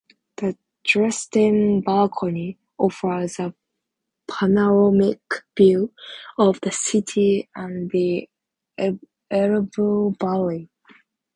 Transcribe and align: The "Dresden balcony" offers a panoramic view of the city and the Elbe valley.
The 0.37 0.57
"Dresden 0.83 1.81
balcony" 1.81 2.57
offers 2.79 3.37
a 3.37 3.53
panoramic 4.27 5.19
view 5.55 5.93
of 6.39 6.59
the 6.61 6.71
city 6.71 7.47
and 7.53 7.87
the 7.91 8.27
Elbe 8.79 9.69
valley. 10.19 10.71